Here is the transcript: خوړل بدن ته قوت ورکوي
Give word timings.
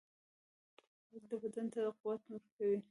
خوړل 1.07 1.33
بدن 1.43 1.65
ته 1.73 1.79
قوت 1.99 2.21
ورکوي 2.29 2.77